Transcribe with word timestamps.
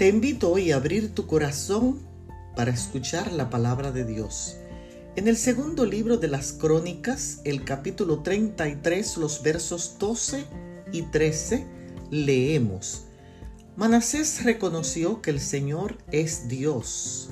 Te 0.00 0.08
invito 0.08 0.50
hoy 0.50 0.72
a 0.72 0.76
abrir 0.76 1.14
tu 1.14 1.26
corazón 1.26 1.98
para 2.56 2.70
escuchar 2.70 3.32
la 3.32 3.50
palabra 3.50 3.92
de 3.92 4.06
Dios. 4.06 4.56
En 5.14 5.28
el 5.28 5.36
segundo 5.36 5.84
libro 5.84 6.16
de 6.16 6.26
las 6.26 6.54
Crónicas, 6.54 7.42
el 7.44 7.64
capítulo 7.64 8.20
33, 8.22 9.18
los 9.18 9.42
versos 9.42 9.96
12 9.98 10.46
y 10.90 11.02
13, 11.02 11.66
leemos. 12.10 13.02
Manasés 13.76 14.42
reconoció 14.42 15.20
que 15.20 15.32
el 15.32 15.38
Señor 15.38 15.98
es 16.10 16.48
Dios. 16.48 17.28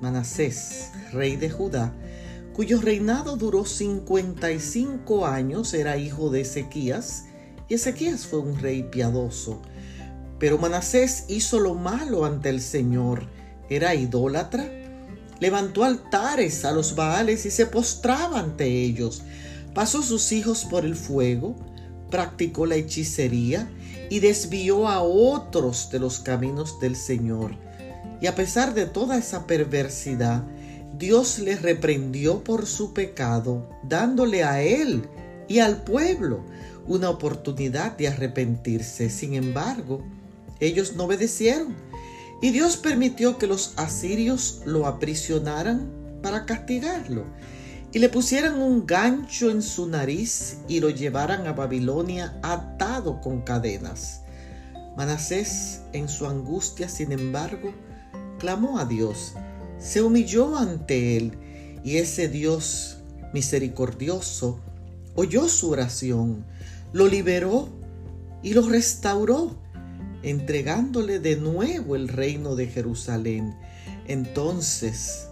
Manasés, 0.00 0.92
rey 1.10 1.34
de 1.34 1.50
Judá, 1.50 1.92
cuyo 2.52 2.80
reinado 2.80 3.36
duró 3.36 3.64
55 3.64 5.26
años, 5.26 5.74
era 5.74 5.96
hijo 5.96 6.30
de 6.30 6.42
Ezequías, 6.42 7.24
y 7.68 7.74
Ezequías 7.74 8.28
fue 8.28 8.38
un 8.38 8.60
rey 8.60 8.84
piadoso 8.84 9.60
pero 10.38 10.58
Manasés 10.58 11.24
hizo 11.28 11.60
lo 11.60 11.74
malo 11.74 12.24
ante 12.24 12.48
el 12.48 12.60
Señor. 12.60 13.28
Era 13.68 13.94
idólatra. 13.94 14.68
Levantó 15.40 15.84
altares 15.84 16.64
a 16.64 16.72
los 16.72 16.94
Baales 16.94 17.46
y 17.46 17.50
se 17.50 17.66
postraba 17.66 18.38
ante 18.40 18.66
ellos. 18.66 19.22
Pasó 19.74 20.02
sus 20.02 20.32
hijos 20.32 20.64
por 20.64 20.84
el 20.84 20.96
fuego, 20.96 21.56
practicó 22.10 22.66
la 22.66 22.76
hechicería 22.76 23.68
y 24.08 24.20
desvió 24.20 24.88
a 24.88 25.02
otros 25.02 25.90
de 25.90 25.98
los 25.98 26.20
caminos 26.20 26.80
del 26.80 26.96
Señor. 26.96 27.56
Y 28.20 28.26
a 28.26 28.34
pesar 28.34 28.72
de 28.72 28.86
toda 28.86 29.18
esa 29.18 29.46
perversidad, 29.46 30.44
Dios 30.98 31.38
le 31.38 31.56
reprendió 31.56 32.42
por 32.42 32.64
su 32.64 32.94
pecado, 32.94 33.68
dándole 33.82 34.44
a 34.44 34.62
él 34.62 35.06
y 35.48 35.58
al 35.58 35.82
pueblo 35.82 36.40
una 36.86 37.10
oportunidad 37.10 37.96
de 37.98 38.08
arrepentirse. 38.08 39.10
Sin 39.10 39.34
embargo, 39.34 40.02
ellos 40.60 40.94
no 40.94 41.04
obedecieron 41.04 41.74
y 42.42 42.50
Dios 42.50 42.76
permitió 42.76 43.38
que 43.38 43.46
los 43.46 43.72
asirios 43.76 44.62
lo 44.64 44.86
aprisionaran 44.86 45.90
para 46.22 46.44
castigarlo 46.44 47.24
y 47.92 47.98
le 47.98 48.08
pusieran 48.08 48.60
un 48.60 48.86
gancho 48.86 49.50
en 49.50 49.62
su 49.62 49.86
nariz 49.88 50.58
y 50.68 50.80
lo 50.80 50.90
llevaran 50.90 51.46
a 51.46 51.52
Babilonia 51.52 52.38
atado 52.42 53.20
con 53.20 53.40
cadenas. 53.40 54.22
Manasés, 54.96 55.82
en 55.92 56.08
su 56.08 56.26
angustia, 56.26 56.88
sin 56.88 57.12
embargo, 57.12 57.72
clamó 58.38 58.78
a 58.78 58.84
Dios, 58.84 59.34
se 59.78 60.02
humilló 60.02 60.56
ante 60.56 61.16
él 61.16 61.32
y 61.84 61.96
ese 61.96 62.28
Dios 62.28 62.98
misericordioso 63.32 64.58
oyó 65.14 65.48
su 65.48 65.70
oración, 65.70 66.44
lo 66.92 67.06
liberó 67.08 67.68
y 68.42 68.54
lo 68.54 68.68
restauró 68.68 69.56
entregándole 70.26 71.20
de 71.20 71.36
nuevo 71.36 71.94
el 71.94 72.08
reino 72.08 72.56
de 72.56 72.66
Jerusalén. 72.66 73.54
Entonces 74.08 75.28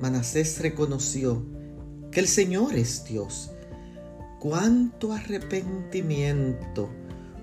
Manasés 0.00 0.60
reconoció 0.60 1.44
que 2.12 2.20
el 2.20 2.28
Señor 2.28 2.76
es 2.76 3.04
Dios. 3.04 3.50
Cuánto 4.38 5.12
arrepentimiento 5.12 6.88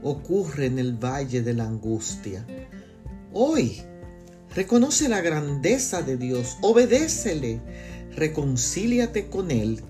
ocurre 0.01 0.67
en 0.67 0.79
el 0.79 0.93
valle 0.93 1.41
de 1.41 1.53
la 1.53 1.65
angustia. 1.65 2.47
Hoy 3.33 3.81
reconoce 4.55 5.09
la 5.09 5.19
grandeza 5.19 6.01
de 6.01 6.15
Dios, 6.15 6.57
obedécele, 6.61 7.59
reconcíliate 8.15 9.29
con 9.29 9.51
Él 9.51 9.81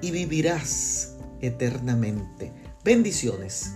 y 0.00 0.12
vivirás 0.12 1.16
eternamente. 1.40 2.52
Bendiciones. 2.84 3.74